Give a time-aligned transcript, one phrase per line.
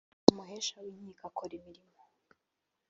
[0.31, 2.01] umuhesha w’inkiko akora imirimo